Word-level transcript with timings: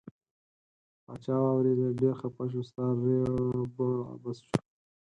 پاچا 1.03 1.35
واوریده 1.41 1.87
ډیر 1.99 2.13
خپه 2.19 2.43
شو 2.51 2.61
ستا 2.69 2.85
ربړ 3.01 3.95
عبث 4.13 4.37
شو. 4.45 4.57